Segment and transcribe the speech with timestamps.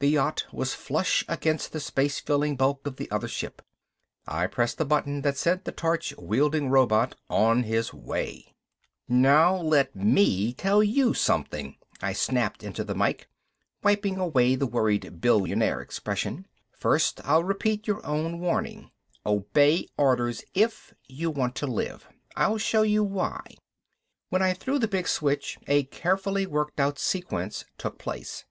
[0.00, 3.62] The yacht was flush against the space filling bulk of the other ship.
[4.26, 8.56] I pressed the button that sent the torch wielding robot on his way.
[9.08, 13.28] "Now let me tell you something," I snapped into the mike,
[13.84, 16.48] wiping away the worried billionaire expression.
[16.72, 18.90] "First I'll repeat your own warning
[19.24, 22.08] obey orders if you want to live.
[22.34, 23.44] I'll show you why"
[24.30, 28.44] When I threw the big switch a carefully worked out sequence took place.